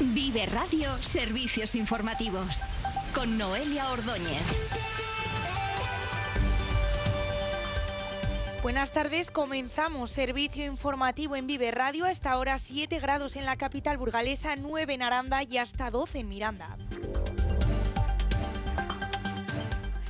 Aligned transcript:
Vive 0.00 0.46
Radio 0.46 0.96
Servicios 0.96 1.74
Informativos 1.74 2.60
con 3.12 3.36
Noelia 3.36 3.90
Ordóñez. 3.90 4.42
Buenas 8.62 8.92
tardes, 8.92 9.32
comenzamos 9.32 10.12
servicio 10.12 10.64
informativo 10.64 11.34
en 11.34 11.48
Vive 11.48 11.72
Radio. 11.72 12.04
Hasta 12.04 12.30
ahora 12.30 12.58
7 12.58 13.00
grados 13.00 13.34
en 13.34 13.44
la 13.44 13.56
capital 13.56 13.98
burgalesa, 13.98 14.54
9 14.54 14.94
en 14.94 15.02
Aranda 15.02 15.42
y 15.42 15.58
hasta 15.58 15.90
12 15.90 16.20
en 16.20 16.28
Miranda. 16.28 16.76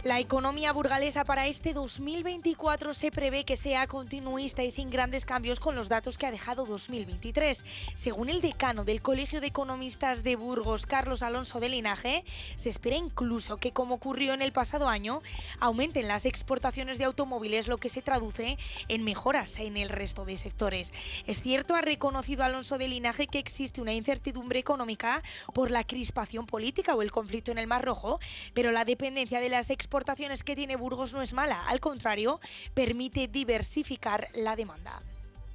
La 0.09 0.20
economía 0.20 0.72
burgalesa 0.72 1.27
para 1.27 1.48
este 1.48 1.75
2024 1.75 2.95
se 2.95 3.11
prevé 3.11 3.45
que 3.45 3.57
sea 3.57 3.86
continuista 3.86 4.64
y 4.64 4.70
sin 4.70 4.88
grandes 4.88 5.27
cambios 5.27 5.61
con 5.61 5.75
los 5.75 5.90
datos 5.90 6.16
que 6.16 6.25
ha 6.25 6.30
dejado 6.30 6.64
2023. 6.64 7.62
Según 7.93 8.30
el 8.30 8.40
decano 8.40 8.86
del 8.86 9.02
Colegio 9.02 9.43
de 9.43 9.48
Economistas 9.48 10.25
de 10.25 10.36
Burgos, 10.36 10.86
Carlos 10.86 11.22
Alonso 11.22 11.61
de 11.61 11.68
Linaje, 11.68 12.25
se 12.57 12.71
espera 12.71 12.96
incluso 12.96 13.58
que, 13.58 13.72
como 13.72 13.96
ocurrió 13.96 14.32
en 14.32 14.40
el 14.40 14.50
pasado 14.50 14.89
año, 14.89 15.21
aumenten 15.61 16.09
las 16.09 16.25
exportaciones 16.25 16.96
de 16.96 17.04
automóviles, 17.04 17.68
lo 17.68 17.76
que 17.76 17.90
se 17.90 18.00
traduce 18.00 18.56
en 18.89 19.04
mejoras 19.04 19.59
en 19.59 19.76
el 19.76 19.90
resto 19.90 20.25
de 20.25 20.39
sectores. 20.39 20.95
Es 21.26 21.43
cierto, 21.43 21.75
ha 21.75 21.82
reconocido 21.82 22.45
Alonso 22.45 22.79
de 22.79 22.89
Linaje 22.89 23.26
que 23.26 23.39
existe 23.39 23.82
una 23.82 23.93
incertidumbre 23.93 24.59
económica 24.59 25.22
por 25.53 25.70
la 25.70 25.84
crispación 25.84 26.46
política 26.46 26.95
o 26.95 27.03
el 27.03 27.12
conflicto 27.12 27.50
en 27.50 27.59
el 27.59 27.67
Mar 27.67 27.84
Rojo, 27.84 28.20
pero 28.54 28.72
la 28.72 28.86
dependencia 28.86 29.40
de 29.40 29.50
las 29.50 29.68
exportaciones 29.68 29.97
exportaciones 29.98 30.44
que 30.44 30.54
tiene 30.54 30.76
Burgos 30.76 31.12
no 31.12 31.22
es 31.22 31.32
mala, 31.32 31.66
al 31.66 31.80
contrario, 31.80 32.41
permite 32.72 33.27
diversificar 33.27 34.28
la 34.33 34.55
demanda. 34.55 35.02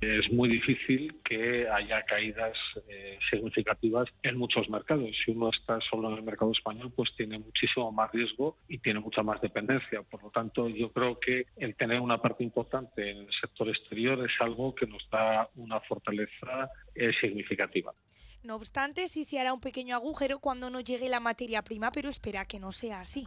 Es 0.02 0.34
muy 0.34 0.50
difícil 0.50 1.16
que 1.24 1.66
haya 1.70 2.04
caídas 2.04 2.58
eh, 2.90 3.18
significativas 3.30 4.10
en 4.22 4.38
muchos 4.38 4.70
mercados. 4.70 5.12
Si 5.24 5.32
uno 5.32 5.50
está 5.50 5.80
solo 5.80 6.10
en 6.10 6.18
el 6.18 6.24
mercado 6.24 6.52
español, 6.52 6.92
pues 6.94 7.16
tiene 7.16 7.40
muchísimo 7.40 7.90
más 7.94 8.12
riesgo 8.12 8.58
y 8.68 8.80
tiene 8.80 9.00
mucha 9.00 9.24
más 9.24 9.40
dependencia. 9.40 10.02
Por 10.02 10.22
lo 10.22 10.30
tanto, 10.30 10.68
yo 10.68 10.92
creo 10.92 11.18
que 11.18 11.46
el 11.56 11.74
tener 11.76 12.02
una 12.02 12.18
parte 12.18 12.44
importante 12.44 13.12
en 13.12 13.20
el 13.20 13.30
sector 13.32 13.70
exterior 13.70 14.30
es 14.30 14.34
algo 14.42 14.76
que 14.76 14.88
nos 14.88 15.10
da 15.10 15.48
una 15.56 15.80
fortaleza 15.80 16.70
eh, 16.96 17.14
significativa. 17.14 17.94
No 18.44 18.58
obstante, 18.58 19.08
sí 19.08 19.24
se 19.24 19.40
hará 19.40 19.54
un 19.54 19.62
pequeño 19.62 19.96
agujero 19.96 20.40
cuando 20.40 20.70
no 20.70 20.82
llegue 20.82 21.08
la 21.08 21.22
materia 21.22 21.62
prima, 21.62 21.94
pero 21.94 22.10
espera 22.10 22.44
que 22.44 22.60
no 22.60 22.74
sea 22.74 23.00
así. 23.00 23.26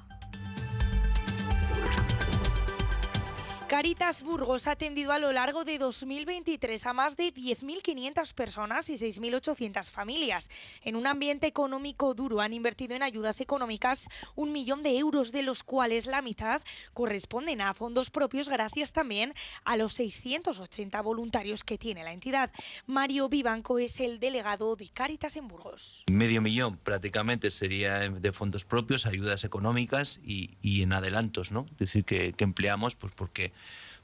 Caritas 3.68 4.22
Burgos 4.22 4.68
ha 4.68 4.72
atendido 4.72 5.10
a 5.10 5.18
lo 5.18 5.32
largo 5.32 5.64
de 5.64 5.78
2023 5.78 6.86
a 6.86 6.92
más 6.92 7.16
de 7.16 7.34
10.500 7.34 8.32
personas 8.32 8.88
y 8.90 8.94
6.800 8.94 9.90
familias. 9.90 10.48
En 10.84 10.94
un 10.94 11.08
ambiente 11.08 11.48
económico 11.48 12.14
duro 12.14 12.40
han 12.40 12.52
invertido 12.52 12.94
en 12.94 13.02
ayudas 13.02 13.40
económicas 13.40 14.08
un 14.36 14.52
millón 14.52 14.84
de 14.84 14.96
euros, 14.98 15.32
de 15.32 15.42
los 15.42 15.64
cuales 15.64 16.06
la 16.06 16.22
mitad 16.22 16.62
corresponden 16.94 17.60
a 17.60 17.74
fondos 17.74 18.10
propios 18.10 18.48
gracias 18.48 18.92
también 18.92 19.34
a 19.64 19.76
los 19.76 19.94
680 19.94 21.00
voluntarios 21.02 21.64
que 21.64 21.76
tiene 21.76 22.04
la 22.04 22.12
entidad. 22.12 22.52
Mario 22.86 23.28
Vivanco 23.28 23.80
es 23.80 23.98
el 23.98 24.20
delegado 24.20 24.76
de 24.76 24.90
Caritas 24.90 25.34
en 25.34 25.48
Burgos. 25.48 26.04
Medio 26.06 26.40
millón 26.40 26.76
prácticamente 26.76 27.50
sería 27.50 27.98
de 27.98 28.32
fondos 28.32 28.64
propios, 28.64 29.06
ayudas 29.06 29.42
económicas 29.42 30.20
y, 30.24 30.82
en 30.82 30.92
adelantos, 30.92 31.50
¿no? 31.50 31.66
Es 31.72 31.78
decir, 31.78 32.04
que, 32.04 32.32
que 32.32 32.44
empleamos 32.44 32.94
pues 32.94 33.12
porque 33.16 33.55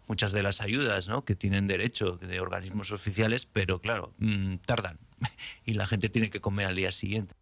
muchas 0.09 0.33
de 0.33 0.43
las 0.43 0.61
ayudas 0.61 1.09
¿no? 1.09 1.25
que 1.25 1.35
tienen 1.35 1.67
derecho 1.67 2.17
de 2.17 2.41
organismos 2.41 2.91
oficiales, 2.91 3.47
pero 3.47 3.79
claro, 3.79 4.13
mm, 4.19 4.57
tardan 4.67 4.99
y 5.67 5.75
la 5.75 5.87
gente 5.87 6.09
tiene 6.09 6.31
que 6.31 6.41
comer 6.41 6.67
al 6.67 6.77
día 6.77 6.93
siguiente. 6.93 7.35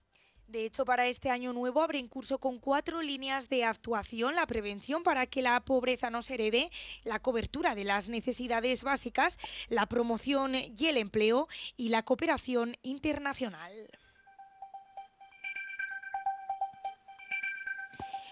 De 0.50 0.66
hecho, 0.66 0.84
para 0.84 1.06
este 1.06 1.30
año 1.30 1.52
nuevo 1.52 1.86
en 1.92 2.08
curso 2.08 2.38
con 2.38 2.58
cuatro 2.58 3.02
líneas 3.02 3.48
de 3.48 3.64
actuación, 3.64 4.34
la 4.34 4.48
prevención 4.48 5.04
para 5.04 5.26
que 5.26 5.42
la 5.42 5.60
pobreza 5.60 6.10
no 6.10 6.22
se 6.22 6.34
herede, 6.34 6.70
la 7.04 7.20
cobertura 7.20 7.76
de 7.76 7.84
las 7.84 8.08
necesidades 8.08 8.82
básicas, 8.82 9.38
la 9.68 9.86
promoción 9.86 10.56
y 10.56 10.86
el 10.86 10.96
empleo 10.96 11.46
y 11.76 11.90
la 11.90 12.02
cooperación 12.02 12.74
internacional. 12.82 13.72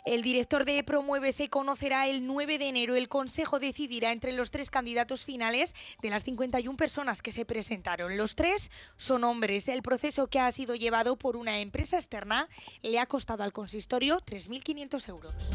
El 0.08 0.22
director 0.22 0.64
de 0.64 0.82
Promueve 0.84 1.32
se 1.32 1.50
conocerá 1.50 2.06
el 2.06 2.26
9 2.26 2.56
de 2.56 2.70
enero. 2.70 2.96
El 2.96 3.10
Consejo 3.10 3.58
decidirá 3.58 4.10
entre 4.10 4.32
los 4.32 4.50
tres 4.50 4.70
candidatos 4.70 5.26
finales 5.26 5.74
de 6.00 6.08
las 6.08 6.24
51 6.24 6.78
personas 6.78 7.20
que 7.20 7.30
se 7.30 7.44
presentaron. 7.44 8.16
Los 8.16 8.34
tres 8.34 8.70
son 8.97 9.22
hombres. 9.22 9.68
El 9.68 9.82
proceso 9.82 10.28
que 10.28 10.41
ha 10.41 10.50
sido 10.50 10.74
llevado 10.74 11.16
por 11.16 11.36
una 11.36 11.58
empresa 11.58 11.98
externa 11.98 12.48
le 12.80 12.98
ha 12.98 13.04
costado 13.04 13.42
al 13.42 13.52
consistorio 13.52 14.16
3.500 14.20 15.08
euros. 15.10 15.50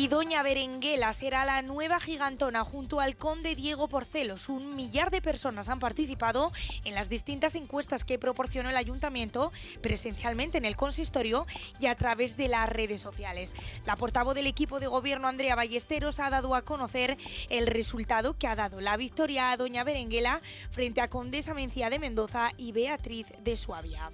Y 0.00 0.08
Doña 0.08 0.42
Berenguela 0.42 1.12
será 1.12 1.44
la 1.44 1.60
nueva 1.60 2.00
gigantona 2.00 2.64
junto 2.64 3.00
al 3.00 3.18
conde 3.18 3.54
Diego 3.54 3.86
Porcelos. 3.86 4.48
Un 4.48 4.74
millar 4.74 5.10
de 5.10 5.20
personas 5.20 5.68
han 5.68 5.78
participado 5.78 6.52
en 6.86 6.94
las 6.94 7.10
distintas 7.10 7.54
encuestas 7.54 8.06
que 8.06 8.18
proporcionó 8.18 8.70
el 8.70 8.78
ayuntamiento 8.78 9.52
presencialmente 9.82 10.56
en 10.56 10.64
el 10.64 10.74
consistorio 10.74 11.46
y 11.80 11.86
a 11.86 11.96
través 11.96 12.38
de 12.38 12.48
las 12.48 12.66
redes 12.70 13.02
sociales. 13.02 13.52
La 13.84 13.96
portavoz 13.96 14.34
del 14.34 14.46
equipo 14.46 14.80
de 14.80 14.86
gobierno, 14.86 15.28
Andrea 15.28 15.54
Ballesteros, 15.54 16.18
ha 16.18 16.30
dado 16.30 16.54
a 16.54 16.62
conocer 16.62 17.18
el 17.50 17.66
resultado 17.66 18.38
que 18.38 18.46
ha 18.46 18.56
dado 18.56 18.80
la 18.80 18.96
victoria 18.96 19.50
a 19.50 19.58
Doña 19.58 19.84
Berenguela 19.84 20.40
frente 20.70 21.02
a 21.02 21.10
Condesa 21.10 21.52
Mencía 21.52 21.90
de 21.90 21.98
Mendoza 21.98 22.52
y 22.56 22.72
Beatriz 22.72 23.26
de 23.44 23.54
Suabia. 23.54 24.10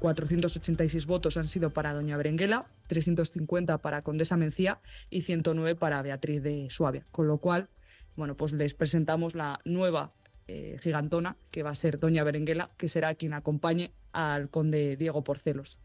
486 0.00 1.06
votos 1.06 1.36
han 1.36 1.46
sido 1.46 1.70
para 1.70 1.92
Doña 1.92 2.16
Berenguela, 2.16 2.66
350 2.88 3.78
para 3.78 4.02
Condesa 4.02 4.36
Mencía 4.36 4.80
y 5.10 5.20
109 5.20 5.76
para 5.76 6.02
Beatriz 6.02 6.42
de 6.42 6.68
Suabia. 6.70 7.06
Con 7.12 7.28
lo 7.28 7.38
cual, 7.38 7.68
bueno, 8.16 8.34
pues 8.36 8.52
les 8.52 8.74
presentamos 8.74 9.34
la 9.34 9.60
nueva 9.64 10.12
eh, 10.48 10.78
gigantona, 10.80 11.36
que 11.50 11.62
va 11.62 11.70
a 11.70 11.74
ser 11.74 12.00
Doña 12.00 12.24
Berenguela, 12.24 12.70
que 12.78 12.88
será 12.88 13.14
quien 13.14 13.34
acompañe 13.34 13.92
al 14.12 14.48
conde 14.48 14.96
Diego 14.96 15.22
Porcelos. 15.22 15.78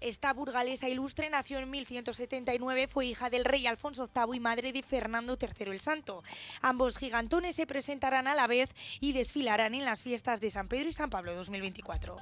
Esta 0.00 0.32
burgalesa 0.34 0.88
ilustre 0.88 1.30
nació 1.30 1.60
en 1.60 1.70
1179, 1.70 2.88
fue 2.88 3.06
hija 3.06 3.30
del 3.30 3.44
rey 3.44 3.66
Alfonso 3.66 4.10
VIII 4.12 4.36
y 4.36 4.40
madre 4.40 4.72
de 4.72 4.82
Fernando 4.82 5.38
III 5.40 5.70
el 5.70 5.80
Santo. 5.80 6.22
Ambos 6.60 6.98
gigantones 6.98 7.54
se 7.54 7.66
presentarán 7.66 8.26
a 8.26 8.34
la 8.34 8.46
vez 8.46 8.68
y 9.00 9.12
desfilarán 9.12 9.74
en 9.74 9.84
las 9.84 10.02
fiestas 10.02 10.40
de 10.40 10.50
San 10.50 10.68
Pedro 10.68 10.88
y 10.88 10.92
San 10.92 11.08
Pablo 11.08 11.34
2024. 11.34 12.16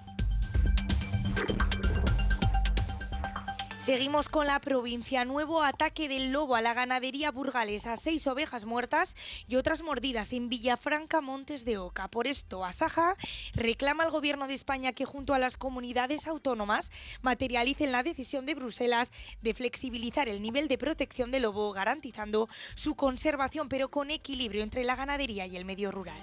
Seguimos 3.83 4.29
con 4.29 4.47
la 4.47 4.61
provincia. 4.61 5.25
Nuevo 5.25 5.65
ataque 5.65 6.09
del 6.09 6.31
lobo 6.31 6.55
a 6.55 6.61
la 6.63 6.73
ganadería 6.73 7.33
burgalesa. 7.33 7.97
Seis 7.97 8.29
ovejas 8.29 8.65
muertas 8.65 9.17
y 9.49 9.57
otras 9.57 9.83
mordidas 9.83 10.33
en 10.33 10.49
Villafranca, 10.49 11.21
Montes 11.21 11.65
de 11.65 11.79
Oca. 11.79 12.07
Por 12.07 12.29
esto, 12.29 12.65
Asaja 12.65 13.17
reclama 13.55 14.05
al 14.05 14.13
gobierno 14.13 14.47
de 14.47 14.55
España 14.55 14.93
que 14.93 15.05
junto 15.05 15.35
a 15.35 15.41
las 15.41 15.57
comunidades 15.57 16.29
autónomas 16.29 16.93
materialicen 17.23 17.91
la 17.91 18.05
decisión 18.05 18.47
de 18.47 18.55
Bruselas 18.55 19.11
de 19.41 19.53
flexibilizar 19.53 20.29
el 20.29 20.43
nivel 20.43 20.69
de 20.69 20.79
protección 20.79 21.33
del 21.33 21.43
lobo, 21.43 21.73
garantizando 21.73 22.49
su 22.77 22.95
conservación, 22.95 23.69
pero 23.69 23.91
con 23.91 24.13
equilibrio 24.13 24.63
entre 24.63 24.85
la 24.85 24.95
ganadería 24.95 25.47
y 25.49 25.57
el 25.57 25.65
medio 25.65 25.91
rural. 25.91 26.23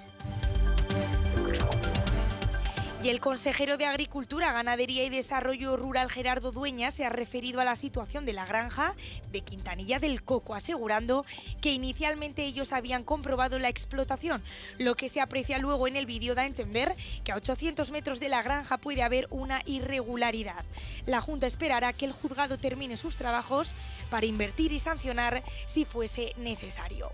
Y 3.01 3.07
el 3.07 3.21
consejero 3.21 3.77
de 3.77 3.85
Agricultura, 3.85 4.51
Ganadería 4.51 5.05
y 5.05 5.09
Desarrollo 5.09 5.77
Rural 5.77 6.11
Gerardo 6.11 6.51
Dueña 6.51 6.91
se 6.91 7.05
ha 7.05 7.09
referido 7.09 7.61
a 7.61 7.63
la 7.63 7.77
situación 7.77 8.25
de 8.25 8.33
la 8.33 8.45
granja 8.45 8.93
de 9.31 9.39
Quintanilla 9.39 9.99
del 9.99 10.21
Coco, 10.21 10.53
asegurando 10.53 11.25
que 11.61 11.71
inicialmente 11.71 12.43
ellos 12.43 12.73
habían 12.73 13.05
comprobado 13.05 13.57
la 13.57 13.69
explotación. 13.69 14.43
Lo 14.77 14.95
que 14.95 15.07
se 15.07 15.21
aprecia 15.21 15.59
luego 15.59 15.87
en 15.87 15.95
el 15.95 16.05
vídeo 16.05 16.35
da 16.35 16.41
a 16.41 16.47
entender 16.47 16.93
que 17.23 17.31
a 17.31 17.37
800 17.37 17.90
metros 17.91 18.19
de 18.19 18.28
la 18.28 18.41
granja 18.41 18.78
puede 18.78 19.02
haber 19.02 19.28
una 19.29 19.61
irregularidad. 19.66 20.66
La 21.05 21.22
Junta 21.22 21.47
esperará 21.47 21.93
que 21.93 22.03
el 22.03 22.11
juzgado 22.11 22.57
termine 22.57 22.97
sus 22.97 23.16
trabajos 23.16 23.75
para 24.09 24.25
invertir 24.25 24.73
y 24.73 24.79
sancionar 24.79 25.41
si 25.67 25.85
fuese 25.85 26.34
necesario. 26.35 27.13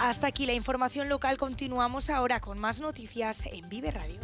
Hasta 0.00 0.28
aquí 0.28 0.46
la 0.46 0.54
información 0.54 1.10
local. 1.10 1.36
Continuamos 1.36 2.08
ahora 2.08 2.40
con 2.40 2.58
más 2.58 2.80
noticias 2.80 3.44
en 3.52 3.68
Vive 3.68 3.90
Radio. 3.90 4.18